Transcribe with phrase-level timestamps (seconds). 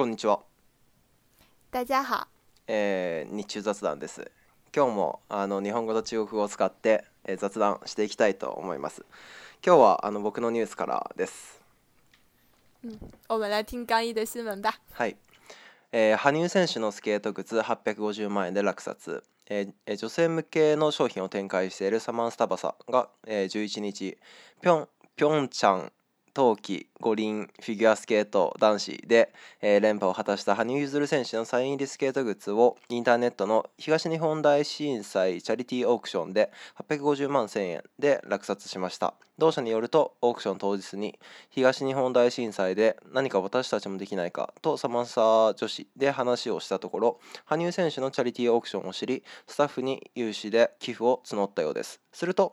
[0.00, 0.40] こんにちは。
[1.70, 2.26] 大家好。
[2.66, 4.30] えー、日中雑談です。
[4.74, 9.04] 今日もあの日本語と中国語を使って、えー、雑談していきたいと思います。
[9.62, 11.60] 今日はあの僕のニュースからです。
[12.82, 14.80] うん、我们来听刚毅的新闻吧。
[14.92, 15.18] はい。
[15.92, 19.22] えー、羽生選手のスケート靴850万円で落札。
[19.50, 24.16] えー、女性向けの商品を展開しているサマンスタバサが、えー、11日
[24.62, 25.92] ピョンピョンチャン
[26.32, 36.52] 冬季五輪フィギュアスケート男子で、えー、連覇を果たした羽生結弦選手のサイン入りスケートグッズをインターネットの東日本大震災チャリティーオークションで
[36.88, 41.18] 850万1000円で落札しました同社によるとオークション当日に
[41.50, 52.52] 東日本大震災で何か私たちもできないかとサマンサ女子で話をしたところ羽生選手のチャリティーオークションを知りスタッフに有志で寄付を募ったようですすると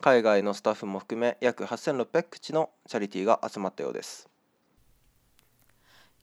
[0.00, 4.28] 海外のスタッフも含め約8,600口のチャリティが集まったようです。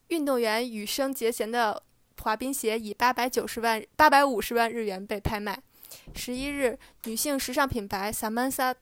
[0.10, 1.84] 运动员羽生结弦的
[2.16, 5.58] 滑冰鞋以八百九十万八百五十万日元被拍卖。
[6.14, 8.74] 十一日、女性时尚品牌 Samantha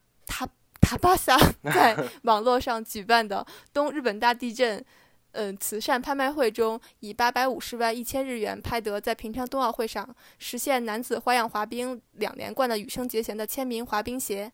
[0.81, 1.40] Tabasa
[1.73, 4.84] 在网络上举办的东日本大地震、
[5.31, 10.08] 嗯，慈善拍卖会中，以八百五十万一千日元拍得在平昌冬奥会上
[10.40, 14.52] 实现男子花样滑冰两连冠的羽生结弦的签名滑冰鞋。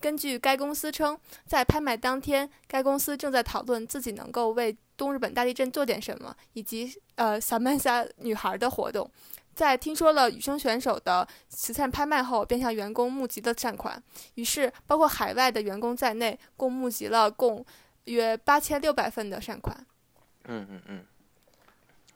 [0.00, 9.08] 根据该公司称，在拍卖当天，该公司正在讨论自己能够为东日本大地震做点什么，以及呃，小曼莎 女孩的活动。
[9.54, 14.00] 在听说了羽生选手的慈善拍卖后，便向员工募集了善款。
[14.34, 17.64] 于是，包括海外的员工在内，共募集了共
[18.04, 19.76] 约八千六百份的善款。
[20.44, 20.82] 嗯嗯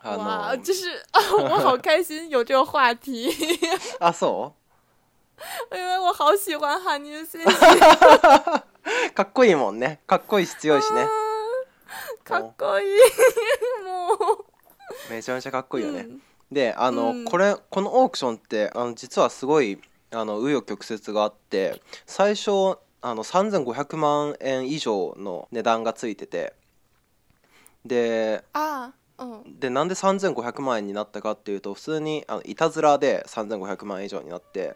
[0.04, 3.28] 嗯，哇，就是啊， 我好开心有这个话题
[3.98, 4.52] 啊，so。
[5.74, 8.62] 因为我好喜欢羽生選手。
[9.14, 10.00] かっこいいもんね。
[10.06, 11.06] かっこいいし強いしね。
[12.24, 12.98] かっこいい。
[13.84, 14.44] もう。
[15.10, 16.00] めちゃめちゃかっこいいよね。
[16.00, 16.20] うん、
[16.50, 26.54] で、あの、うん、これこのオークションってあの実はすごいあの紆余曲折があって、最初あの3500万円以上の値段がついてて、
[27.84, 29.02] で、ああ。
[29.46, 34.74] でなんで3500万円になったかっていうと普通にあのいたずらで3500万円以上になって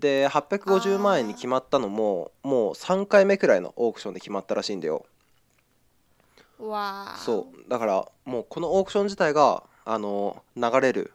[0.00, 5.04] で850万円に決まったのももう3回目くらいのオークションで決まったらしいんだよ
[6.58, 11.12] わそうだからもうこのオークション自体があの流れる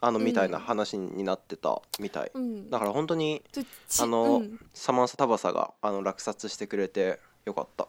[0.00, 3.42] あのみたいな話になってたみたい、うん、だから本当に
[4.00, 7.88] あの、うん、サマンサタバサがあの落札してくれてよかった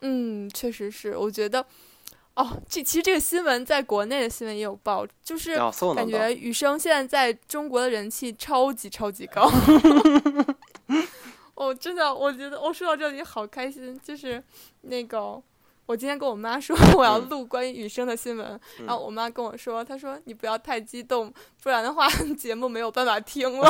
[0.00, 1.66] うん确实是我觉得
[2.38, 5.56] 哦，这其实这个新闻在国内的新闻也有报，就是
[5.96, 9.50] 感觉雨生现在在中国的人气超级超级高。
[11.56, 14.40] 我真的，我觉得我说到这里好开心，就是
[14.82, 15.42] 那个
[15.86, 21.32] 我今天跟我妈说我要录关于雨生的新闻，然后我妈跟我说，她说你不要太激动，
[21.64, 23.68] 不然的话 节目没有办法听了。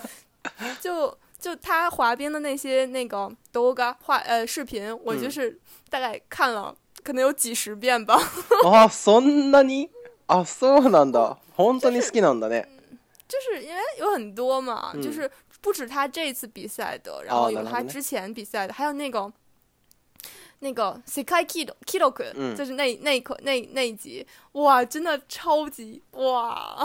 [0.82, 5.58] 就就他滑冰的那些那个 doga 画呃视频，我就是
[5.88, 6.76] 大概看了。
[7.02, 8.14] 可能有几十遍吧。
[8.64, 9.88] 啊，そんなに？
[10.26, 11.36] 啊，そうなんだ。
[11.56, 12.66] 本当に好きなんだね。
[13.28, 15.30] 就是因为有很多嘛，就是
[15.60, 19.32] 不止他这次比赛的，然后有他之前比赛的，还有那个
[20.60, 26.76] 那个 Sekai Kid Kidoku，就是那那一刻那那一集，哇，真的超级哇，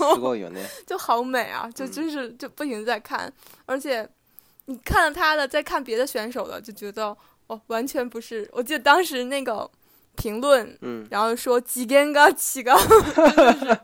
[0.86, 3.30] 就好美啊，就真是就不停在看，
[3.66, 4.08] 而且
[4.66, 7.16] 你看了他的，再看别的选手的，就觉得。
[7.68, 9.68] 完全不是，我记得当时那个
[10.16, 12.72] 评论，嗯，然后说几根高几个，
[13.14, 13.80] 真的是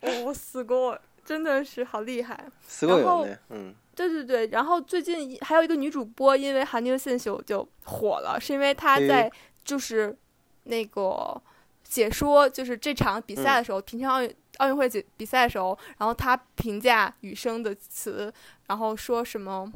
[0.00, 9.30] 我我死过，真的是好厉害，死过有嗯，对对对，然后最近还有一个女主播因为韩牛信秀就火了，是因为她在
[9.64, 10.16] 就是
[10.64, 11.40] 那个
[11.84, 18.32] 解说，就是这场比赛的时候，平昌奥运奥运会比赛的时候，然后她评价雨生的词，
[18.66, 19.70] 然后说什么。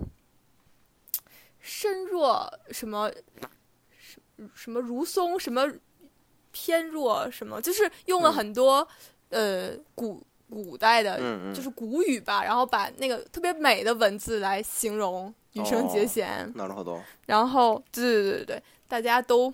[1.66, 3.10] 身若什么，
[4.00, 4.19] 什
[4.54, 5.69] 什么如松，什么
[6.53, 8.86] 偏若什么，就是用了很多
[9.30, 16.48] 呃古古代的，就是古语吧，然后把那个特别美的文字来形容羽生结弦。
[16.57, 19.53] 好多，然后对对对对，大家都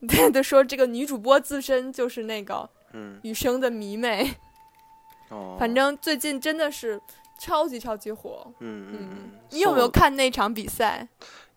[0.08, 2.68] 对都说这个女主播自身就是那个
[3.22, 4.34] 羽生的迷妹，
[5.56, 7.00] 反正最近真的是。
[7.38, 8.52] 超級超級火。
[8.60, 9.32] うんうんうん。
[9.52, 10.68] 你有有看那比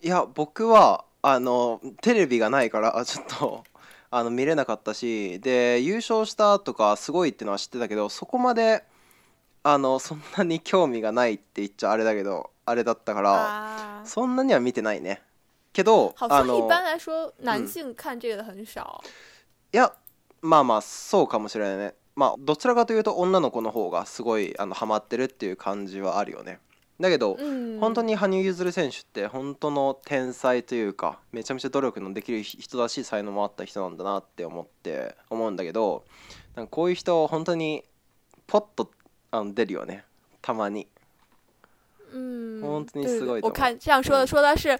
[0.01, 3.63] いや僕はあのテレビがないからちょっと
[4.11, 8.83] あの見れなかったし、で優勝したとかすごいってのは知ってたけど、そこまで
[9.63, 15.23] あのそんなに興味がないって言っちゃあれだけど、あれだったからそんなには見てないね。
[15.73, 19.01] けど、好像一般来说男性看這個很少。
[19.73, 19.91] いや
[20.41, 26.59] まあまあそうかもしれないねまあどちらかというと女の子の方がすごいあのハマってるっていう感じはあるよね
[26.99, 36.03] だけど、うん、本当に羽生結弦選手って本当の天才というかめちゃめちゃ努力のできる人だし才能もあった人なんだなって思って思うんだけど
[36.55, 37.83] なんかこういう人本当に
[38.45, 38.91] ポッと
[39.31, 40.03] あの出るよね
[40.41, 40.87] たまに。
[42.13, 42.59] 嗯，
[43.41, 44.77] 我看这样说的，说的是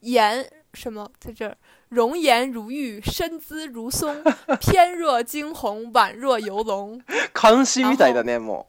[0.00, 1.56] 颜什么在这儿？
[1.88, 4.22] 容颜如玉，身姿如松，
[4.60, 7.00] 翩若惊鸿，宛若游龙。
[7.32, 8.66] 康熙みたいだねも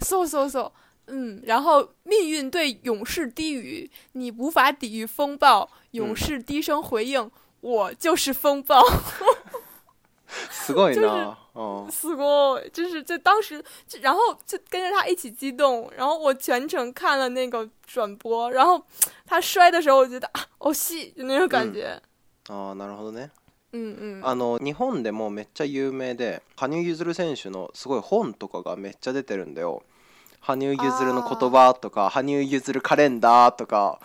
[0.00, 0.72] う。
[1.06, 7.28] 嗯，然后命运对勇士低语：“你无法抵御风暴。”勇士低声回应
[7.60, 8.80] ：“我就是风暴。
[10.48, 11.41] ”すごいな。
[11.54, 18.82] 哦，ご过，就是就当时，就然后就跟着他一起激动，然后我全程看了那个转播，然后
[19.26, 22.00] 他摔的时候，我觉得啊，い就那种感觉。
[22.48, 23.28] ああ、なるほどね。
[23.74, 24.26] うんうん。
[24.26, 29.82] あの日本でもめっちゃ有名で、羽生結弦選手のすごい本とかがめっちゃ出てるんだよ。
[30.40, 34.00] 羽生結弦の言葉とか、羽生結弦カレンダーとか。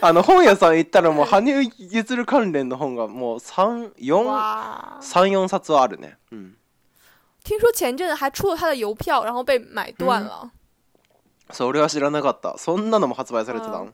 [0.02, 4.24] あの本屋さん行ったらもう羽生結弦関連の本がもう三四
[5.02, 6.16] 三四冊はあるね。
[6.34, 6.54] ん。
[7.44, 10.50] 听说前阵还出了他的邮票，然后被买断了。
[11.52, 12.56] そう、は知らなかった。
[12.56, 13.86] そんなのも発売されてた。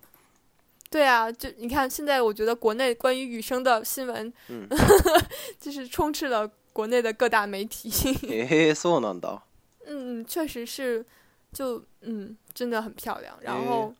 [0.90, 4.68] 对啊，就你看现在，我觉得国内关于雨生的新闻，嗯，
[5.58, 7.90] 就是充斥了国内的各大媒体。
[8.30, 9.40] え、そうなんだ。
[9.88, 11.04] 嗯，确实是，
[11.52, 13.36] 就嗯，真的很漂亮。
[13.42, 13.92] 然后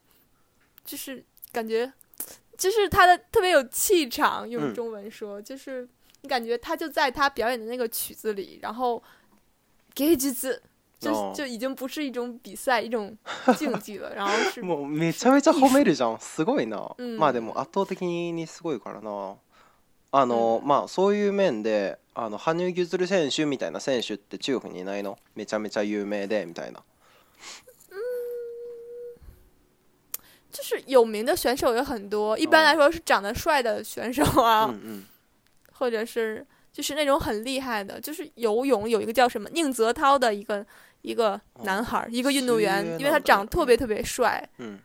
[0.84, 1.24] 就是。
[1.56, 1.90] 感觉
[2.58, 5.88] 就是他的特别有气场，用中文说就是
[6.20, 9.02] 你感觉他就在他表演的那个曲子里，然后
[9.94, 10.62] 给句子
[11.00, 13.16] 就就已经不是一种比赛、一种
[13.56, 14.60] 竞技了，然后 是。
[14.62, 16.18] もうめちゃめちゃ褒めるじゃん。
[16.20, 16.94] すごいな。
[17.18, 19.36] まあでも圧倒的にすごいからな。
[20.12, 25.18] あのまあそういう面で、あのハニュギ選手みたいな選手って中国にいないの？
[25.34, 26.82] めちゃめちゃ有名でみたいな。
[30.56, 34.74] 就是有名的选手有很多，一般来说是长得帅的选手啊，
[35.72, 40.66] 或者是就是那种很厉害的，就是游泳有一个叫什么宁泽涛的一个
[41.02, 44.78] 一个男孩，一个运动员，因为他长得特别特别帅，嗯，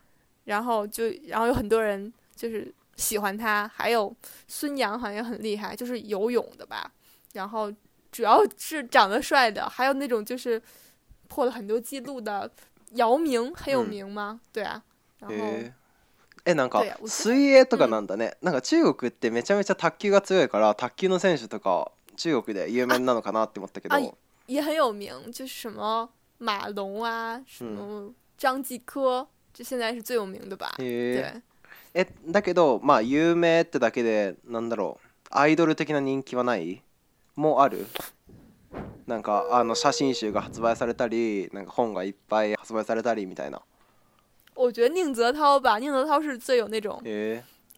[0.44, 4.14] 然后就然后有很多人就是喜欢他，还有
[4.46, 6.92] 孙杨好像也很厉害，就是游泳的吧，
[7.32, 7.72] 然后
[8.10, 10.60] 主要是长得帅的，还有那种就是
[11.28, 12.50] 破了很多记录的
[12.96, 14.38] 姚明很有名吗？
[14.52, 14.82] 对啊。
[15.30, 15.72] え
[16.44, 23.94] えなんか水泳とかなんだね、うん、なんか中国ってめちゃめちゃ卓球が強いから卓球の選手とか中国で有名なのかなって思ったけど
[24.48, 26.08] 也很有名就是什么
[26.40, 29.24] 马龙啊什么张继科、
[29.54, 31.32] 现在是最有名的吧、え
[32.26, 36.82] だけどまあ有名ってだけでなんだろうアイドル的な人気はない
[37.36, 37.86] もある
[39.06, 43.60] なんかあの写真集が発売されたりなんか本がいっぱい発売されたりみたいな
[44.54, 47.00] 我觉得宁泽涛吧，宁泽涛是最有那种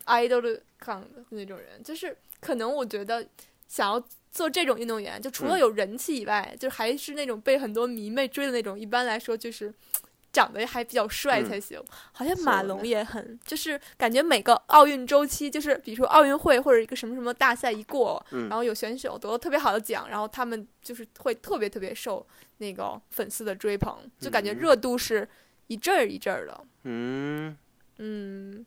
[0.06, 3.26] idol 的梗的那种人，就是可能我觉得
[3.68, 8.78] 想要做这种运动员，就除了有人气以外，就还是那种被很多迷妹追的那种。
[8.78, 9.72] 一般来说，就是
[10.32, 11.80] 长得还比较帅才行。
[12.12, 22.26] 好像马龙也很，就是感觉每个奥运周期，就是比如说奥运会或者一个什么什么大赛一过，然后有选手得了特别好的奖，然后他们就是会特别特别受
[22.58, 25.26] 那个粉丝的追捧，就感觉热度是。
[25.68, 27.56] 一阵儿一阵儿的，嗯
[27.98, 28.64] 嗯，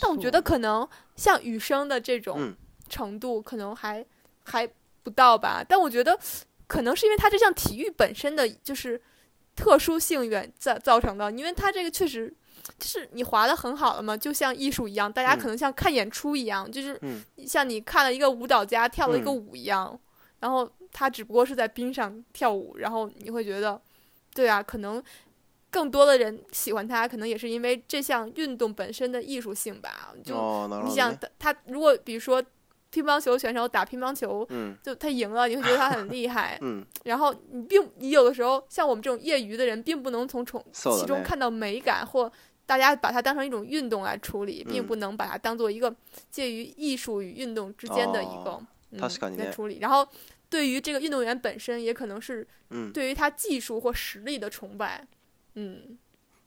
[0.00, 2.54] 但我觉得可能像雨生的这种
[2.88, 4.04] 程度，可能还
[4.44, 4.68] 还
[5.02, 5.64] 不到吧。
[5.68, 6.18] 但我觉得
[6.66, 9.00] 可能是因为他这项体育本身的就是
[9.56, 11.30] 特殊性，原造造成的。
[11.32, 12.32] 因为他这个确实
[12.78, 16.98] 就是你滑的很好了嘛，就像艺术一样，大家可能像看演出一样，就是
[17.46, 19.98] 像你看了一个舞蹈家跳了一个舞一样，
[20.38, 23.82] 然后他只不过是在冰上跳舞，然后你会觉得，
[24.32, 25.02] 对啊，可能。
[25.70, 30.12] 更多的人喜欢他，可能也是因为这项运动本身的艺术性吧。
[30.24, 30.34] 就
[30.84, 32.42] 你想，他如果比如说
[32.90, 36.84] 乒乓球选手打乒乓球，嗯，就他赢了，你会觉得他很厉害， 嗯。
[37.04, 42.30] 然后你并你有的时候像我们这种业余的人，并不能从从其中看到美感，或
[42.64, 45.94] 大家把它当成一种运动来处理，并不能把它当做一个
[46.30, 48.60] 介于艺术与运动之间的一个
[49.36, 49.78] 来处理。
[49.80, 50.06] 然后
[50.48, 52.46] 对于这个运动员本身，也可能是，
[52.94, 55.04] 对于他技术或实力的崇拜。
[55.56, 55.82] うん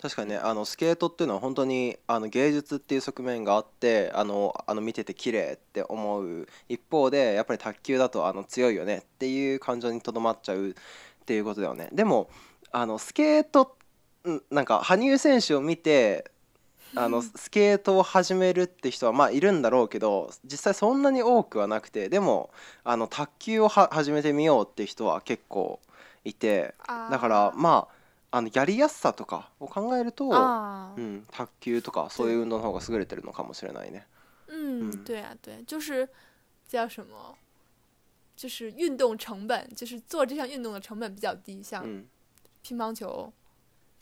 [0.01, 10.73] 確かにねあのスケートっていうのは本当にあの芸術っていう側面があってあのあの見てて綺麗って思う一方でやっぱり卓球だとあの強いよねっていう感情にとどまっちゃうっ
[11.25, 12.29] ていうことだよねでも
[12.71, 13.75] あのスケート
[14.49, 16.31] なんか羽生選手を見て
[16.95, 22.51] あの スケートを始めるって人はまあいるんだろうけど実際そんなに多くはなくてでも
[22.85, 25.81] あの卓球を始めてみようって人は結構
[26.23, 26.73] いて
[27.11, 27.98] だからまあ
[28.31, 30.29] あのやりやすさとかを考えると、
[31.31, 34.05] 卓球とかそういう運動の方が優れてるのかもしれないね。
[34.47, 36.07] 嗯，ん、对啊，对就是
[36.67, 37.35] 叫什么，
[38.35, 41.83] 就是运动成本，就是做这项运动的成本比较低，像
[42.61, 43.31] 乒乓球。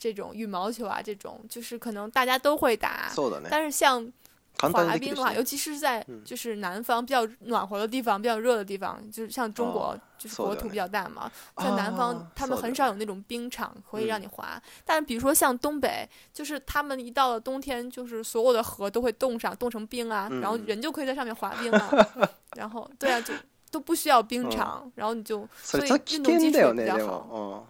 [0.00, 4.12] 这种羽毛球啊，这种就是可能大家都会打，そうだね、但是像
[4.60, 14.60] 滑冰的话，尤其是在就是南方比较暖和的地方，比较热的地方，就是像中国，就是国土比较大嘛，在南方他们很少有那种冰场可以让你滑。
[14.84, 22.28] 但比如说像东北，就是他们一到了冬天，就是所有的河都会冻上，冻成冰啊，然后人就可以在上面滑冰了。
[22.56, 23.32] 然后，对啊，就
[23.70, 27.64] 都不需要冰场，然后你就所以运动基础比较好，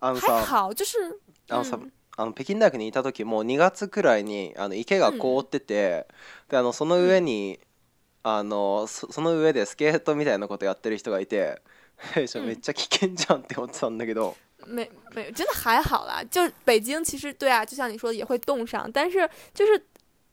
[0.00, 1.92] 嗯，还好就是嗯。
[2.16, 6.06] あの北京大学にいた時も2月くらいにあの池が凍ってて、
[6.48, 7.60] うん、であのその上に、
[8.24, 11.60] うん、あのその上でスケートみたいなことやってる人がいて
[12.16, 12.26] めっ
[12.58, 14.34] ちゃ危険じゃんって思ってたんだけど。
[14.66, 16.24] 没没，真的还好啦。
[16.30, 19.18] 就北京其实对啊，就像你说的也会冻上，但是
[19.54, 19.80] 就是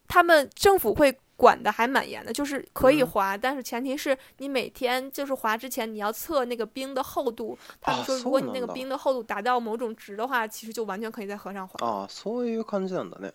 [0.08, 7.58] 他们政府会管的还蛮严的，就是可以滑，但是前提是你每天就是滑之前你要测那个冰的厚度。
[7.82, 11.86] 他们说，如果你那个冰的厚度达到某种值的话，其实就完全可以在河上滑。
[11.88, 13.32] 啊，所以看见感じ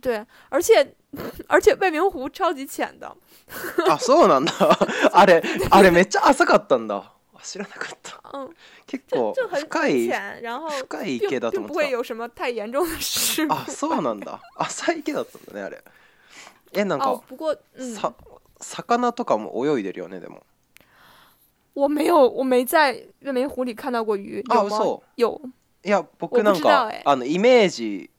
[0.00, 0.94] 对，而且
[1.46, 3.06] 而且未名湖超级浅的。
[3.06, 4.52] 啊，そうなんだ。
[5.12, 7.02] あれあれめっちゃ浅かったんだ。
[7.42, 8.18] 知らなかった。
[8.32, 8.50] 嗯。
[8.90, 9.60] 結構就很
[10.04, 11.66] 浅，然后浅，浅けだと思った。
[11.68, 14.38] 不会有什么太严重的事啊，そうなんだ。
[14.56, 15.78] 浅けだったねあれ。
[16.72, 17.20] えなんか、
[17.78, 18.14] さ
[18.60, 20.44] 魚とかも泳いでるよねでも。
[21.74, 25.02] 我没有，我没在月眉湖里看到过鱼，有そう。
[25.16, 25.40] 有。
[25.82, 28.10] いや僕なんかあのイメージ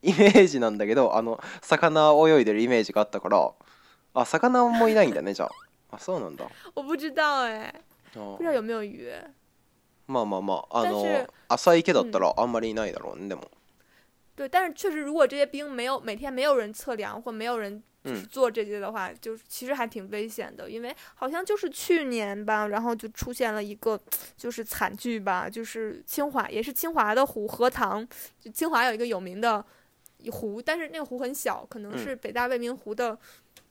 [0.00, 3.50] イメージなんだけどあの魚泳いでるイメージがあったから
[4.14, 5.50] あ魚もいないんだねじゃ
[5.90, 7.74] ああそうなんだ我不知道哎
[8.12, 9.12] 不知道有没有鱼
[10.06, 11.04] まあまあまああの
[11.48, 13.42] 浅い池だったらあんまりいないだろうね、うん、でも
[14.36, 23.98] 对但是确实如果这些冰没有每天没有人测量或没有人就是做这些的话，就是其实还挺危险的，因为好像就是去年吧，然后就出现了一个
[24.36, 28.06] 就是惨剧吧，就是清华也是清华的湖荷塘，
[28.40, 29.62] 就清华有一个有名的
[30.30, 33.16] 湖，但是那个湖很小，可能是北大未名湖的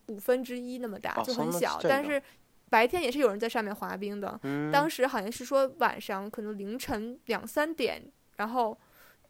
[0.07, 1.79] 五分之一那么大，就很小。
[1.81, 2.21] 但是
[2.69, 4.39] 白天也是有人在上面滑冰的，
[4.71, 8.03] 当时好像是说晚上可能凌晨两三点，
[8.35, 8.77] 然后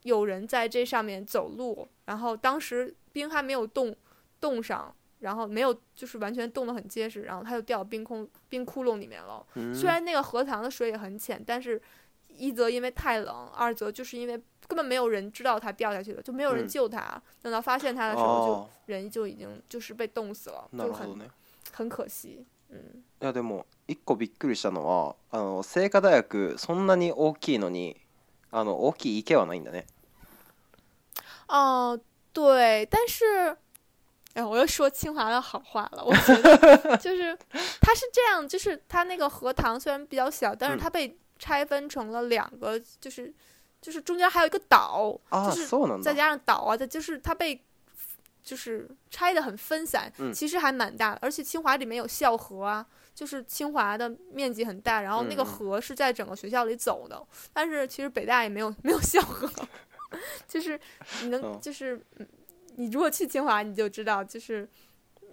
[0.02, 3.96] 有人在这上面走路，然后当时冰还没有冻。
[4.40, 9.44] 冻上，然后没有，就是完全冻得很结实，然后它就掉冰空冰窟窿里面了。
[9.74, 11.80] 虽然那个河塘的水也很浅，但是
[12.28, 14.32] 一则因为太冷，二则就是因为
[14.66, 17.20] 根本没有人知道它掉下去了，就没有人救它。
[17.42, 21.16] 等到发现它的时候，就人就已经就是被冻死了，就很
[21.70, 22.44] 很可惜。
[22.70, 23.02] 嗯。
[23.22, 27.96] いやでも一個びっくりしたのは、あの清華大学そんなに大きいのに、
[28.50, 29.84] あの大きい池はないんだね。
[31.46, 31.98] あ、
[32.32, 33.54] 对，但是。
[34.34, 36.04] 哎，我又说清华的好话了。
[36.04, 37.36] 我觉得 就是，
[37.80, 43.32] 它是这样，就是它那个荷塘虽然比较小，但是它被拆分成了两个，就是
[43.80, 45.66] 就是中间还有一个岛，就是
[46.02, 47.60] 再加上岛啊，它就是它被
[48.44, 51.18] 就是拆的很分散，其实还蛮大的。
[51.22, 57.20] 而且清华里面有校河啊，就是清华的面积很大，然后那个河是在整个学校里走的。
[57.52, 59.50] 但是其实北大也没有没有校河，
[60.46, 60.78] 就是
[61.22, 62.00] 你能就是。
[62.76, 64.68] 你如果去清华，你就知道，就是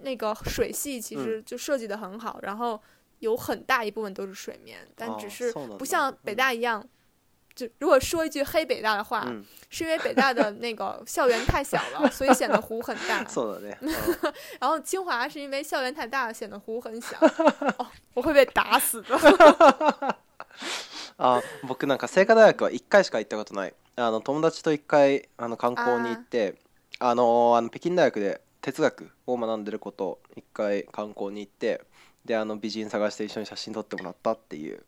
[0.00, 2.80] 那个水系其实就设计的很好，然后
[3.20, 6.84] 有很大一部分都是水面，但只是不像北大一样，
[7.54, 9.26] 就如果说一句黑北大的话，
[9.70, 13.24] 是因为北大的 那个校园太小了，所以显得湖很大。
[14.60, 17.16] 然后清华是因为校园太大，显得湖很小。
[18.14, 19.16] 我会被打死的。
[21.16, 23.74] 啊，僕なんか大学は一回しか行ったことない。
[23.96, 26.54] あの友達と一回あの観光に行って。
[27.00, 31.80] あのあの北京大学で哲学を学んでること一回観光に行って
[32.24, 34.82] であの美人探して一緒に写真撮ってもらったっていう。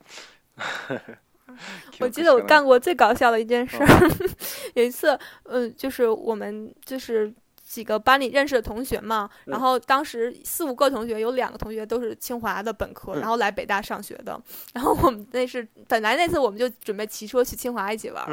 [1.98, 3.76] 我记得我干过最搞笑的一件事，
[4.74, 7.32] 有一次，嗯，就是我们就是
[7.66, 14.40] 几个班里认识的同学嘛，然后当时四五个同学有两个同学都是清华的本科，然后来北大上学的，
[14.74, 18.24] 然后我们那是本来那次我们就准备骑车去清华一起玩，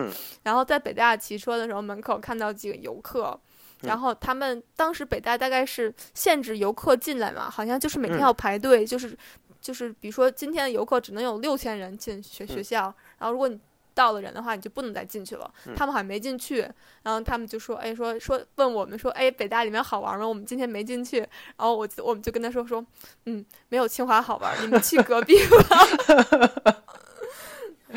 [0.43, 3.39] 然后在北大骑车的时候门口看到几个游客。
[3.81, 9.15] 然后他们当时北大大概是限制游客进来嘛，好像就是每天要排队，就是
[9.61, 13.59] 就是比如说今天的游客只能有六千人进学学校，然后如果你
[13.93, 15.51] 到了人的话，你就不能再进去了。
[15.75, 16.61] 他们好像没进去，
[17.03, 20.27] 然后他们就说：“哎，说说问我们说，哎，北大里面好玩吗？
[20.27, 21.19] 我们今天没进去。”
[21.57, 22.83] 然后我我们就跟他说说
[23.25, 26.83] ：“嗯，没有清华好玩，你们去隔壁吧。”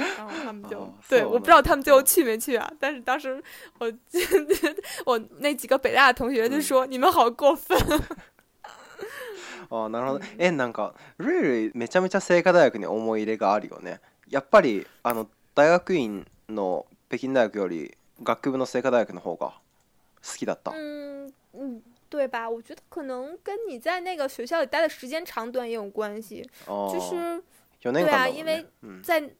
[0.00, 2.70] 然后他们就对，我不知道他们最后去没去啊。
[2.78, 3.42] 但是当时
[3.78, 3.92] 我
[5.04, 7.76] 我那几个北大的同学就说：“你们好过分。
[9.68, 10.22] ”哦，なるほど。
[10.38, 14.00] え、なんかルールめちゃめちゃ聖華大学に思い入れがあるよね。
[14.28, 19.48] やっぱりあの大学院の北京大学より学部の聖カ大学の方が
[20.26, 20.72] 好きだった。
[20.72, 20.74] う
[21.54, 22.50] ん对吧？
[22.50, 26.44] 我觉得可能跟你在那个学校里待的时间长短也有关系。
[26.66, 27.40] 就是
[27.82, 28.66] 有那个对啊，因为
[29.04, 29.30] 在。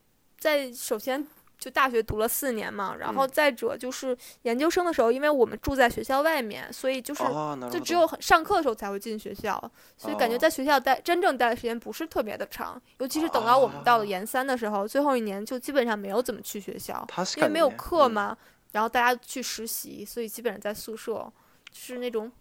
[0.41, 1.25] 在首先
[1.59, 7.23] 就大学读了四年嘛，然后再者就是研究生的时候，因为我们住在学校外面，所以就是
[7.71, 9.63] 就只有上课的时候才会进学校，
[9.99, 17.07] 所以感觉在学校待真正待的时间不是特别的长，尤其是等到我们到了研三的时候，最后一年就基本上没有怎么去学校，
[17.37, 18.35] 因为没有课嘛，
[18.73, 21.31] 然后大家去实习，所以基本上在宿舍，
[21.75, 22.33] 是那种。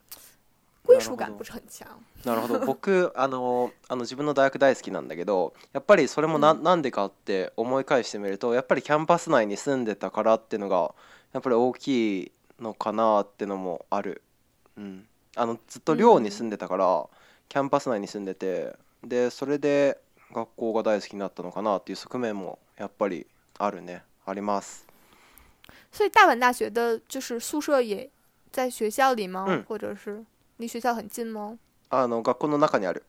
[0.90, 1.62] 归属感不是很
[2.26, 2.66] なるほど。
[2.66, 10.92] 僕あのあの自分の大学大好きなんだけど、やっぱりそれもな、うん、なんでかって思い返してみると、やっぱりキャンパス内に住んでたからっていうのが
[11.32, 14.24] やっぱり大きいのかなってのもある。
[14.78, 15.06] うん。
[15.36, 17.06] あのずっと寮に住んでたから、うん、
[17.48, 20.00] キャンパス内に住んでて、でそれで
[20.34, 23.28] 学校が大好きになったのかなっていう側面もやっぱり
[23.60, 24.88] あるね、あります。
[25.92, 28.10] 所以大阪大学的就是宿舍也
[28.52, 29.46] 在学校里吗？
[29.48, 30.26] 嗯、或者是？
[30.60, 31.58] 离学校很近吗？
[31.90, 33.04] あの学校の中にある。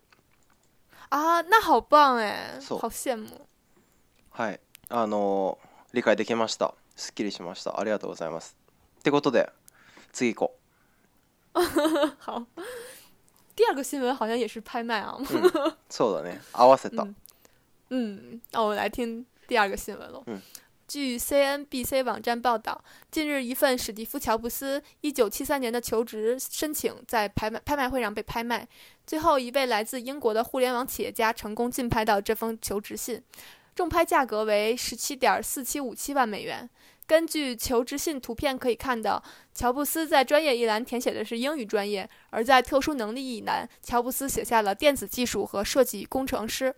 [1.11, 3.27] 啊，那好棒哎，好羡慕。
[4.31, 5.59] はい、あの
[5.93, 6.75] 理解できました。
[6.97, 7.81] すっきりしました。
[7.81, 8.57] ありがとうございます。
[9.01, 9.51] ってことで、
[10.13, 10.57] 次行こ
[11.55, 11.65] う。
[12.25, 12.47] 好。
[13.57, 15.19] 第二个新闻好像也是拍卖啊。
[15.91, 17.03] そうだね、合わせた。
[17.91, 20.25] 嗯，那我们来听第二个新闻喽。
[20.91, 22.83] 据 CNBC 网站报道，
[23.13, 28.67] 近日一份史蒂夫·乔布斯1973年的求职申请在拍拍卖会上被拍卖，
[29.07, 33.23] 最后一位来自英国的互联网企业家成功竞拍到这封求职信，
[33.77, 36.69] 重拍价格为十七点四七五七万美元。
[37.07, 39.23] 根据求职信图片可以看到，
[39.55, 46.75] 乔布斯在专业一栏填写的是英语专业，而在特殊能力一栏，乔布斯写下了电子技术和设计工程师。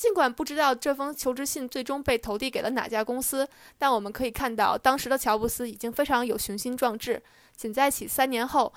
[0.00, 7.22] 尽管不知道这封求职信最终被投递给了哪家公司，但我们可以看到，当时的乔布斯已经非常有雄心壮志。
[7.54, 8.72] 仅在一起三年后，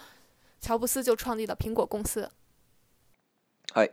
[0.60, 2.30] 乔布斯就创立了苹果公司。
[3.74, 3.92] はい、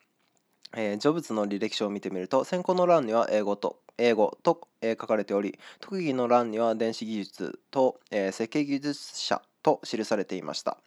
[0.76, 10.78] えー、ジョブズの履歴書を見てみると選考の欄には英語と英語と、えー、書かれており特技の欄には電子技術と、えー、設計技術者と記されていました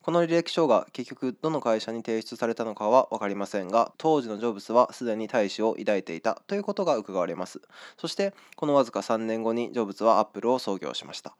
[0.00, 7.60] この履歴書が結局どの会社に提出されたのかは分かりませんが当時のジョブスはすでに大使を抱いていたということが伺われます
[7.98, 11.34] そしてこのわずか3年後にジョブズはアップルを創業しました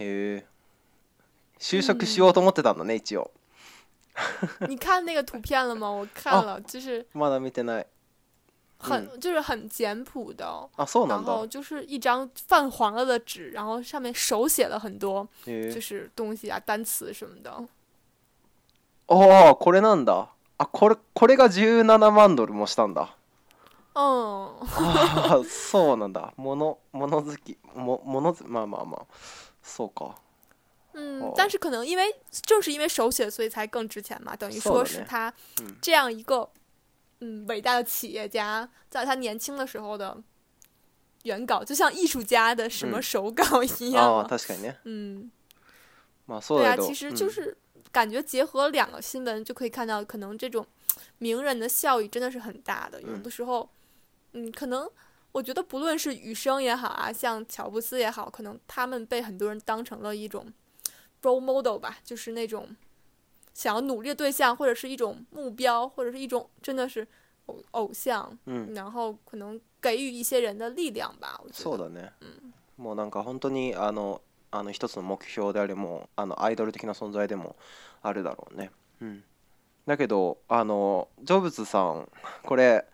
[0.00, 0.44] へえ
[1.58, 3.30] 就職しようと思ってたんだね一応
[4.68, 5.88] 你看那个图片了吗？
[5.90, 7.84] 我看了，就是まだ見てない。
[8.78, 10.46] 很就是很简朴的、
[10.76, 11.32] あ、そうなんだ。
[11.32, 17.50] 后就是一张泛黄了的纸，然后上面手写了很多就是东西啊、单词什么的。
[19.06, 20.28] 哦，あ、これなんだ。
[20.58, 23.14] あ、これこれが17万ドルもしたんだ。
[23.94, 24.50] うん。
[24.66, 26.34] あ、そうなんだ。
[26.36, 29.06] ものも好きもものずまあまあまあ。
[29.62, 30.16] そうか。
[30.94, 34.34] 嗯，但是可能因为正是因为手写，所以才更值钱嘛。
[34.34, 35.32] 等于说是他
[35.80, 36.48] 这样一个
[37.20, 40.16] 嗯伟大的企业家，在他年轻的时候的
[41.24, 45.30] 原稿，就像艺术家的什么手稿一样確かに嗯，
[46.28, 47.56] 对そ其实就是
[47.92, 50.64] 感觉结合两个新闻，就可以看到可能这种
[51.18, 53.02] 名人的效益真的是很大的。
[53.02, 53.68] 有的时候，
[54.34, 54.88] 嗯，可能
[55.32, 60.46] 我觉得不论是雨生也好啊，像乔布斯也好，可能他们被很多人当成了一种。
[61.24, 62.68] role model 吧，就是那种
[63.54, 67.06] 想要努力的对象，或者是一种目标，或者是一种真的是
[67.46, 68.36] 偶偶像。
[68.44, 68.72] 嗯。
[68.74, 71.40] 然后可能给予一些人的力量吧。
[71.52, 72.10] そうだね。
[72.20, 72.52] 嗯。
[72.76, 77.56] もうなんか本当にあのあの一つの目標でありもあのアイドル的な存在でも
[78.02, 78.70] あるだろうね。
[79.02, 79.22] うん。
[79.86, 82.08] だけどあのジョブズさん
[82.44, 82.84] これ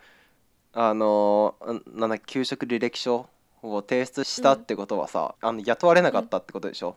[0.73, 1.55] あの
[1.95, 3.27] なんだ給食履歴書
[3.63, 6.97] を提出したってことはさ、うん、あの雇われなかったってことでしょ、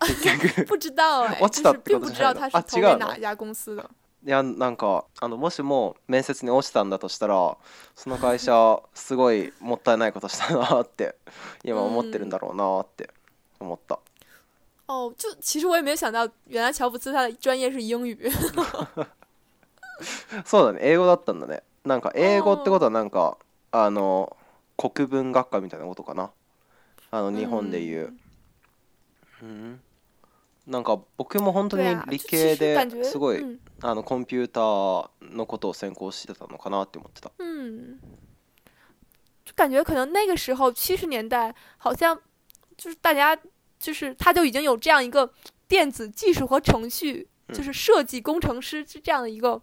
[0.66, 3.90] 不知道哎、 欸、落ちたってことじないの違う
[4.22, 7.56] いやなんかあのもしも面接に落ちたんだとしたら
[7.94, 11.16] その会社すごいもったいないことしたなって
[11.64, 13.10] 今思ってるんだろうなって
[13.58, 13.98] 思った。
[14.88, 18.28] 哦、嗯，就其实我也没想到，原来乔布斯他的专业是英语。
[20.44, 21.62] そうだね、英語だったんだね。
[21.84, 23.38] なんか英語ってことはなんか
[23.70, 24.36] あの
[24.76, 26.30] 国文学科みたいなことかな。
[27.12, 28.18] あの日本でいう。
[29.42, 29.80] うん
[30.70, 33.44] なんか僕も本当に理系ですごい
[33.82, 37.32] あのコンピューターのことを専攻してたのかなって思ってた。
[39.44, 42.16] 就感觉可能那个时候七十年代好像
[42.76, 43.36] 就是大家
[43.80, 45.28] 就是他就已经有这样一个
[45.66, 49.60] 电子技术和程序就是设计工程师是这样的一个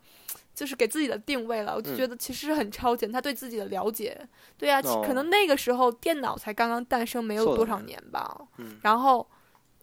[0.53, 1.73] 就是给自己的定位了。
[1.77, 4.27] 我就觉得其实是很超前他对自己的了解。
[4.57, 8.41] 对呀，可能那个时候电脑才刚刚诞生没有多少年吧。
[8.57, 8.77] 嗯。
[8.83, 9.25] 然后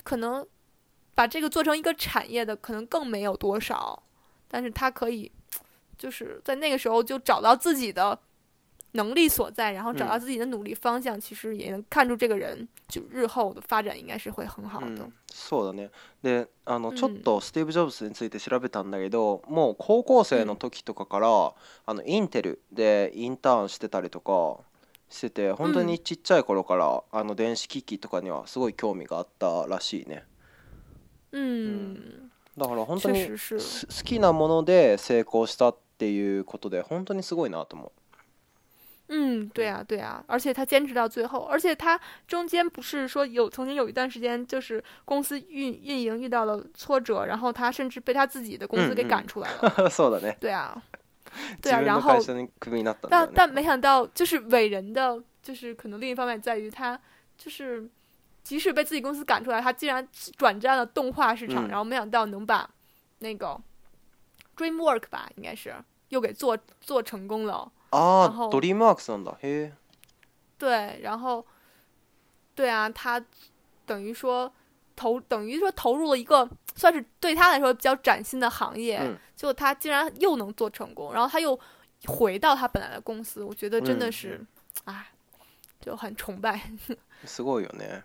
[0.02, 0.46] 可能。
[1.14, 4.02] 把这个做成一个产业的，可能更没有多少，
[4.48, 5.30] 但是他可以，
[5.96, 8.18] 就是在那个时候就找到自己的
[8.92, 15.08] 能力所在，然后找到自己的努力方向，其实也能看出这个人就日后的发展应该是会很好的。
[15.32, 15.90] そうだね。
[16.22, 24.58] で、あのちょっとスティーブジョブズについて調べたんだけど、もう高校生の時とかからあのインテルでインターンしてたりとか
[25.08, 30.24] してて、本当にちっちゃい頃からあの電子機器とかにはすごい興味があったらしいね。
[31.36, 31.96] 嗯，
[32.56, 37.90] だから本当に好きなもので成功したっていうことで本当にすごいなと思う。
[39.08, 49.60] 嗯，对啊，对啊，而且他坚持到最后，而且他中间不是说有曾经有一段时间就是公司运运营遇到了挫折，然后他甚至被他自己的公司给赶出来了。
[49.90, 50.80] そう对啊，
[51.60, 52.16] 对啊，然后
[53.10, 56.98] 但但没想到就是伟人的就是可能另一方面在于他
[57.36, 57.90] 就是。
[58.44, 62.68] 即使被自己公司赶出来，他竟然转战了动画市场，然后没想到能把
[63.20, 63.58] 那个
[64.56, 65.74] Dreamwork 吧，应该是
[66.10, 67.72] 又给做做成功了。
[67.90, 69.70] 啊，Dreamwork
[70.58, 71.44] 对，然后
[72.54, 73.22] 对啊，他
[73.86, 74.52] 等于说
[74.94, 79.02] 投等于说投入了一个算是对他来说比较崭新的行业，
[79.34, 81.58] 就他竟然又能做成功，然后他又
[82.04, 84.44] 回到他本来的公司，我觉得真的是
[84.84, 85.06] 啊，
[85.80, 86.70] 就很崇拜。
[87.26, 88.02] すごいよね。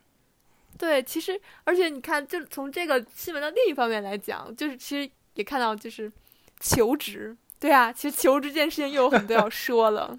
[0.77, 6.11] 对，其实而且你看，就从这个新闻的另一方面来讲，就是其实也看到就是，
[6.59, 10.15] 求职，对啊，其实求职这件事情又有很多要说了，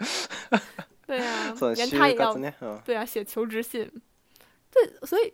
[1.07, 2.35] 对啊，连他也要，
[2.85, 3.91] 对啊，写求职信，
[4.71, 5.33] 对，所以，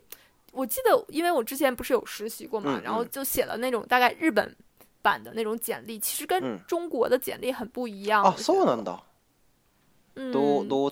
[0.51, 4.55] 我记得因为我之前不是有实习过嘛，然后就写了那种大概日本
[5.01, 8.81] 版的那种简历，其实跟中国的简历很不一样嗯，就
[10.21, 10.31] 是。
[10.33, 10.89] 都，都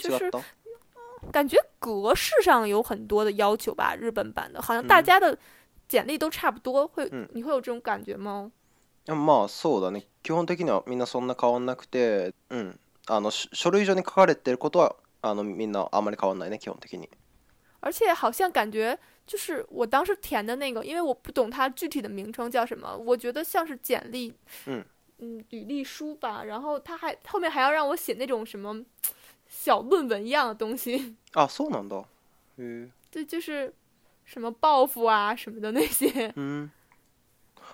[1.31, 5.38] 感觉格式上有很多的要求吧，日本版的，好像大家的
[5.88, 8.51] 简历都差不多，会你会有这种感觉吗？
[9.07, 10.03] そうだね。
[10.23, 17.07] 基本的にみんなそんな変わなくて、うん、あの書類上に書かれてることはあのみんなあまり変わないね基本的に。
[17.81, 24.33] 而且好像感觉就是我当时填的那个，因为我不懂它具体的名称叫什么，我觉得像是简历，
[24.65, 24.83] 嗯
[25.19, 26.43] 嗯，履历书吧。
[26.45, 28.75] 然后他还后面还要让我写那种什么。
[29.58, 31.15] 小论文一样的东西。
[31.34, 31.96] あ、そうなんだ。
[31.98, 32.04] へ
[32.60, 32.89] え。
[33.10, 33.74] 对，就是
[34.26, 36.32] 什么报复啊什么的那些。
[36.36, 36.70] 嗯。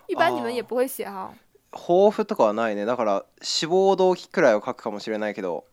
[0.08, 1.34] 一般你们也不会写哈。
[1.72, 2.86] 抱負とかはないね。
[2.86, 5.65] だから志望動機くらいを書くかもしれないけど。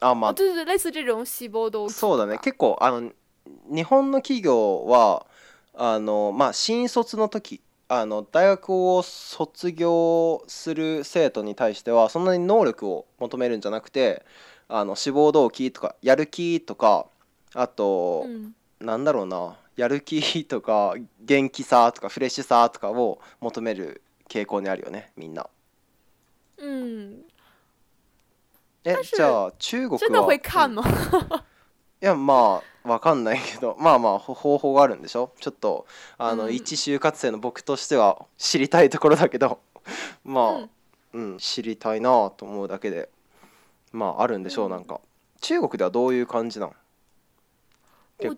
[0.00, 0.34] あ、まあ。
[0.34, 1.92] 对对对，类似这种志望動機。
[1.94, 2.38] そうだね。
[2.42, 3.10] 結構あの
[3.74, 5.26] 日本の企業は
[5.74, 7.62] あのまあ新卒の時。
[7.88, 14.24] あの大学を卒業する生徒に対してはそんなに能力を求めるんじゃなくて
[14.74, 17.04] あの志望動機とかやる気とか
[17.54, 18.24] あと、
[18.80, 25.46] うなんだろうなやる気とか元気さとかフレッシュさとかを求める傾向にあるよねみんな。
[28.84, 30.82] えじゃあ中国は真的会看うんい
[32.00, 35.86] やまあわかんないけどまあまあ方法があるんでしょちょっと
[36.18, 39.60] あの、うん一就活生の僕としては知りたいところだけど
[40.24, 40.70] まあ、う
[41.12, 43.08] うん知りたいなと思うだけで
[43.92, 45.00] まああるんでしょうなんか
[45.40, 46.72] 中国ではどういう感じなん？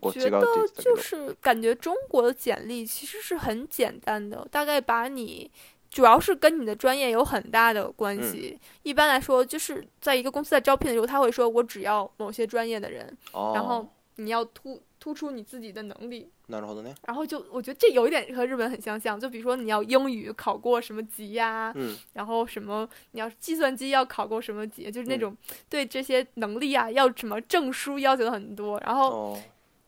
[0.01, 0.43] 我觉得
[0.75, 5.51] 就是感觉中国的简历其实是很简单的，大概把你
[5.90, 8.59] 主要是跟你的专业有很大的关系。
[8.83, 13.87] 一般来说，就是在一个公司在招聘的时候，他会说我只要某些专业的人，然后
[14.17, 14.81] 你要突。
[15.05, 16.95] 突出你自己的能力，然后呢？
[17.07, 25.37] 然后就我觉得这有一点和日本很相像，就比如说你要英语考过什么级呀，嗯，然后什么你要计算机要考过什么级，就是那种
[25.69, 28.81] 对这些能力啊要什么证书要求很多。
[28.87, 29.38] 然后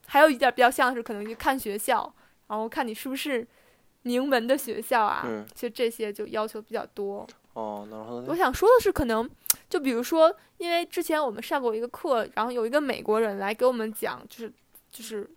[0.06, 2.14] 还有一点比较像是可能看学校，
[2.48, 3.46] 然后看你是不是
[4.02, 7.26] 名门的学校啊，就这些就要求比较多。
[7.54, 9.26] 哦，然后我想说的是，可能
[9.70, 14.52] 就比如说，因为之前我们上过一个课，然后有一个美国人来给我们讲，就是。
[14.96, 15.28] 就是，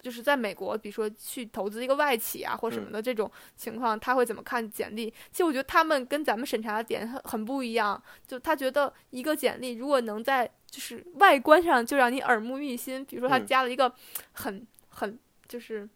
[0.00, 5.10] 就是在美国，比如说去投资一个外企啊，或什么的这种情况，他会怎么看简历？
[5.32, 8.00] 其实我觉得他们跟咱们审查的点很不一样。
[8.28, 13.92] 就他觉得一个简历如果能在就是外观上就让你耳目一新，比如说他加了一个
[14.34, 15.88] 很很就是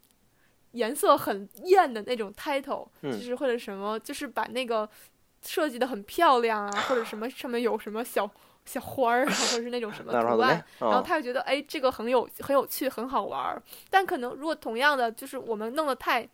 [0.72, 4.88] 颜色很艳的那种 title，就是或者什么，就是把那个
[5.44, 8.28] 设计的很漂亮啊，或者什么上面有什么小。
[8.66, 13.62] 小花儿，或者是那种什么图案，然后他就觉得，哎，这个很有、很有趣、很好玩儿。
[13.88, 16.28] 但可能如果同样的，就是我们弄的太、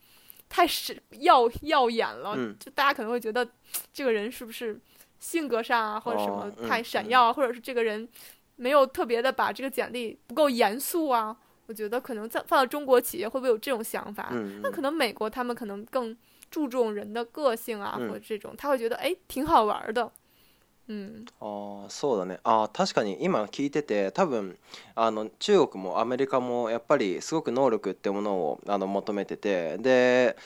[0.49, 3.47] 太闪、耀、耀眼了，就大家可能会觉得
[3.93, 4.81] 这个人是不是
[5.19, 8.09] 性格上啊，或者什么太闪耀，或者是这个人
[8.57, 11.37] 没有特别的把这个简历不够严肃啊。
[11.67, 14.31] 我觉得可能在放到中国企业会不会有这种想法？
[14.63, 16.17] 那可能美国他们可能更
[16.51, 20.11] 注重人的个性啊，或者这种他会觉得，哎，挺好玩的。
[20.89, 24.57] うん、ああそうだねあ確かに今聞いてて多分
[24.97, 30.37] あの中国もアメリカもやっぱりすごく能力ってものをあの求めててで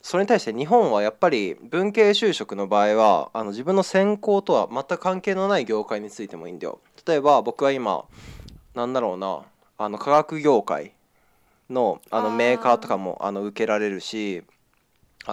[0.00, 6.80] それに対して日本はやっぱり文系就職の場合はあの自分の専攻とは全く関係のない業界についてもいいんだよ。
[7.04, 8.04] 例えば僕は今
[8.76, 9.40] なんだろうな
[9.76, 10.92] あの科学業界
[11.68, 14.44] のあのメーカーとかもあの受けられるし。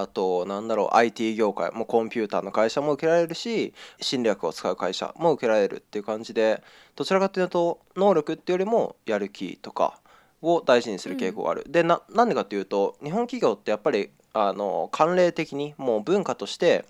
[0.02, 6.62] あと、なんだろう、IT 業界もコンピューターの会社も受けられるし、侵略を使う会社も受けられるっていう感じで、
[6.96, 10.00] どちらかというと、能力っていうよりも、やる気とか
[10.44, 11.64] を大事にする傾向がある。
[11.66, 16.86] うん、でな、んでかっていうと、日本企業ってやっぱり、あの、慣例的に、もう文化として、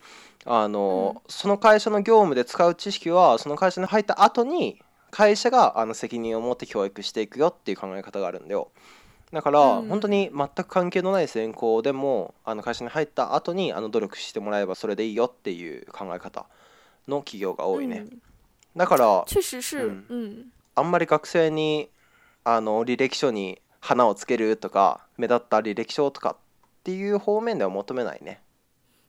[0.46, 8.72] あの、うん、その会社の業務で使う知識は、その会社に入った後に、会社があの責任を持って教育していくよっていう考え方があるんだよ。
[9.34, 16.46] だから、うん、本当に全く関係のない選考でもあの会社に入った後にあの努力してもらえばそれでいいよっていう考え方
[17.08, 18.22] の企業が多いね、うん、
[18.76, 19.26] だから
[20.76, 21.90] あんまり学生に
[22.46, 26.44] あの履歴書に花をつけるとか目立った履歴書とかっ
[26.86, 28.40] ていう方面では求めないね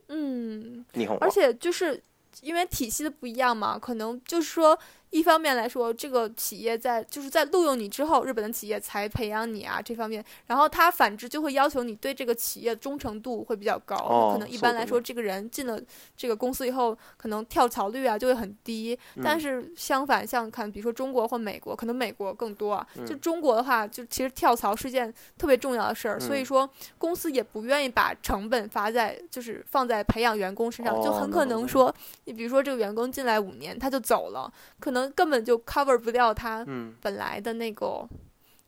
[0.08, 2.02] うん日本は而且就是
[2.42, 4.76] 因为体系的不一样嘛可能就是说
[5.10, 10.22] 一方面来说，这个企业在就是在录用你之后，日本的企业才培养你啊这方面。
[10.46, 15.80] 然后他反之就会要求你对这个企业忠诚度会比较高，可能一般来说，这个人进了
[16.16, 18.98] 这个公司以后，可能跳槽率啊就会很低。
[19.22, 22.68] 但是相反，像看比如说中国或美国，可能美国更多。
[23.06, 26.68] 就中国的话，就其实跳槽是件特别重要的事儿，所以说
[26.98, 31.94] 公司也不愿意把成本发在就是放在培养员工身上，就很可能说，
[32.24, 34.97] 你比如说这个员工进来五年他就走了，可能。
[35.10, 36.64] 根本就 cover 不掉他
[37.00, 38.08] 本来的那个，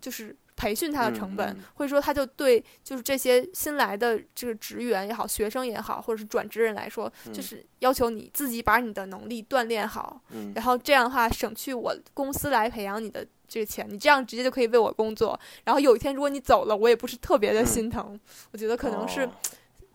[0.01, 10.21] 就是培训他的成本，或者说他就对就是这些新来的这个职员也好，学生也好，或者是转职人来说，就是要求你自己把你的能力锻炼好，
[10.55, 15.39] 然后这样的话省去我公司来培养你的这个钱，你这样直接就可以为我工作。
[15.65, 18.19] 然后有一天如果你走了，我也不是特别的心疼。
[18.53, 19.29] 我觉得可能是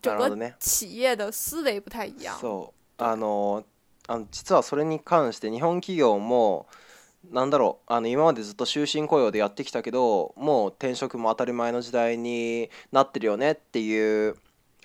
[0.01, 2.35] 整个企业的思维不太一样。
[2.41, 2.71] so，
[4.07, 6.67] あの実はそれに関して日本企業も
[7.31, 14.35] なんだろうあの今までずっと終身雇用でやってきたけどもう転職も当たり前の時代になってるよねっていう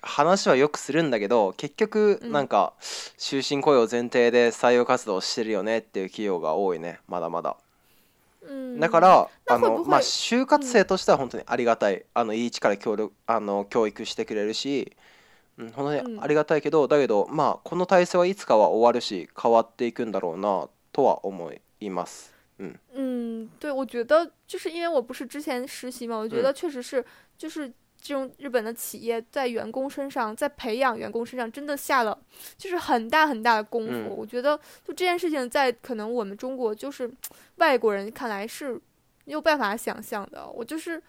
[0.01, 2.73] 話はよくするんだけど結局なんか
[3.17, 7.57] 終身雇用前提で採用活動してるよねっていう企業が多いねまだまだ。
[8.79, 14.93] だから、あのまあ、就活生としては本当にありがたい、あのいい力協力あの教育してくれるし、
[15.61, 22.33] 嗯，こありがたいけど、だけど、まあこの体制はいつかは終わるし、変わっていくんだろうなとは思います。
[22.59, 27.03] 嗯，嗯，对我觉得就是因为我不是之前实习嘛，我觉得确实是，
[27.37, 27.71] 就是
[28.01, 32.17] 这种日本的企业在员工身上，在培养员工身上真的下了，
[32.57, 34.15] 就是很大很大的功夫。
[34.15, 37.09] 我觉得就这件事情在可能我们中国就是
[37.57, 38.73] 外国人看来是
[39.25, 40.49] 没有办法想象的。
[40.49, 41.01] 我就是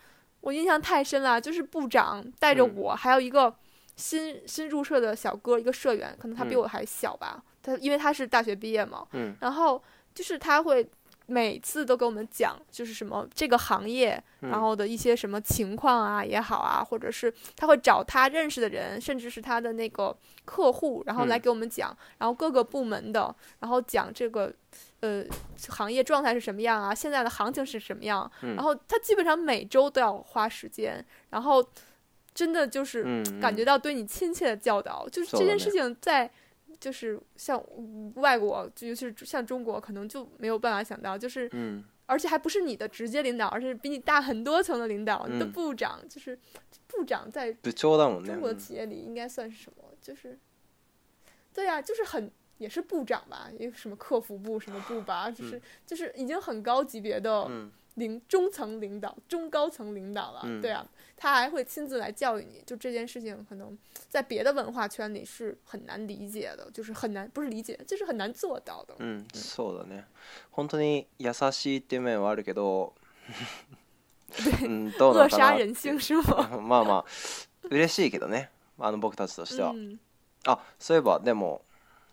[0.42, 3.54] 我印象太深了，就是部长带着我，还有一个。
[3.96, 7.42] 新新入社的小哥，一个社员，可能他比我还小吧。
[7.62, 9.82] 他因为他是大学毕业嘛，嗯，然后
[10.14, 10.84] 就是他会
[11.26, 24.52] 每次都给我们讲，就是什么这个行业，然后的一些什么情况啊也好啊，或者是他会找他认识的人，甚至是他的那个客户，然后来给我们讲，然后各个部门的，然后讲这个
[25.00, 25.22] 呃
[25.68, 31.64] 行业状态是什么样啊，现在的行情是什么样，然后他基本上每周都要花时间，然后。
[32.34, 36.30] 真的就是感觉到对你亲切的教导，就是这件事情在，
[36.80, 37.62] 就是像
[38.14, 41.50] 外国，尤其是像中国，可能就没有办法想到，就是，
[42.06, 46.38] 而且还不是你的直接领导，而是比你大很多层的领导，你的部长，就是
[46.86, 47.52] 部长在。
[47.62, 47.90] 中
[48.40, 49.84] 国的企业里应该算是什么？
[50.00, 50.36] 就是，
[51.52, 57.46] 对呀，就是很也是部长吧，有什么客服部什么部吧，就是就是已经很高级别的
[57.96, 60.84] 领中层领导、中高层领导了，对啊。
[61.16, 63.76] 他还会亲自来教育你，就这件事情，可能
[64.08, 68.94] 在别的文化圈里是很难理解的，就是很难，不是理解，就是很难做到的。
[68.98, 70.04] 嗯，そうだね。
[70.54, 72.92] 本当に優しいっていう面はあるけど、
[74.34, 76.24] 对，扼杀人性是吗？
[76.60, 77.04] まあまあ、
[77.70, 78.48] 嬉しいけどね。
[78.78, 79.74] あの僕たちとしては、
[80.46, 81.62] あ、そういえばでも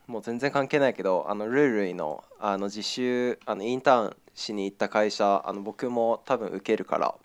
[0.05, 7.15] もう全然関係ないけど、あのルールのあの実習あのインターンしに行った会社、あの僕も多分受けるから。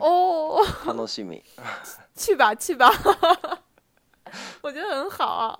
[0.00, 1.42] 哦，楽しみ。
[2.14, 2.90] 去吧去吧，
[4.62, 5.54] 我觉得很好啊。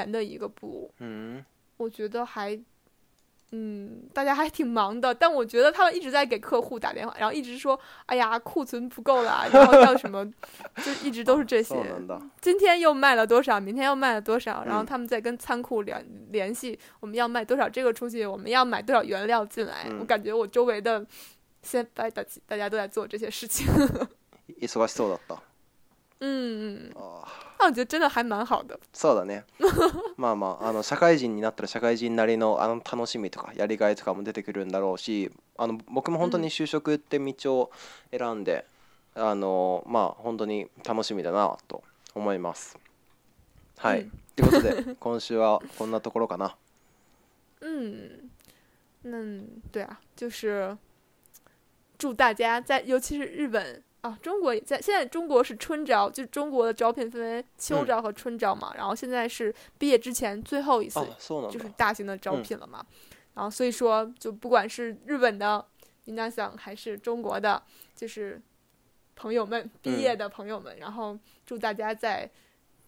[0.00, 2.58] 那个，个，那个，我觉得还，
[3.52, 5.14] 嗯，大家还挺忙的。
[5.14, 10.22] 但我觉得他们一直在给客户打电话，然后一直说：“哎呀，库存不够了。”然后叫什么，
[10.84, 11.74] 就一直都是这些。
[12.40, 13.58] 今天又卖了多少？
[13.58, 14.62] 明天又卖了多少？
[14.66, 19.86] 然后他们在跟仓库联联系，我们要卖多少这个出去，我们要买多少原料进来。
[19.98, 21.04] 我感觉我周围的，
[21.62, 23.66] 现在大大家都在做这些事情。
[26.18, 27.26] 嗯嗯哦。
[27.62, 28.78] あ我觉得真的还蛮好的。
[28.94, 29.44] そうだね。
[30.16, 37.70] まあまああの社会人になったら社会人なりのあの楽しみとかやりがいとかも出てくるんだろうし、あの僕も本当に就職って道を
[38.10, 38.64] 選んで、
[39.14, 41.82] うん、あのまあ本当に楽しみだなと
[42.14, 42.78] 思います。
[43.76, 44.02] はい。
[44.02, 46.56] うん、ということで今週はこんなところかな。
[47.60, 48.30] うん。
[49.04, 49.18] 嗯，那
[49.70, 50.76] 对啊，就是
[51.98, 53.82] 祝大家在，尤其是日本。
[54.00, 54.80] 啊，中国也在。
[54.80, 58.72] 现在中国是春招，就中国的招聘分为秋招和春招嘛。
[58.76, 61.00] 然后现在是毕业之前最后一次，
[61.50, 62.84] 就是大型的招聘了嘛。
[63.34, 65.64] 然后所以说，就不管是日本的
[66.06, 67.62] i n a s a n 还是中国的，
[67.94, 68.40] 就是
[69.16, 72.28] 朋友们毕业的朋友们，然后祝大家在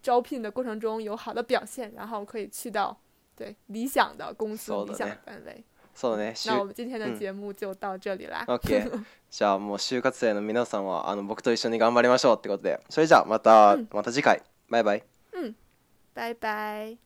[0.03, 2.99] 招聘的过程中有好的表现，然后可以去到
[3.37, 5.63] 对理想的公司、理想的单位。
[5.95, 6.35] そうね。
[6.47, 8.45] 那我们今天的节目就到这里啦。
[8.49, 8.85] OK。
[9.31, 12.81] じゃあもう就活生の皆さんはあの僕と一緒に頑張りましょうってことで。
[12.89, 14.43] それじゃあまた、また次回。
[14.69, 15.05] バイバイ。
[15.33, 15.57] うん。
[16.15, 16.99] バイバイ。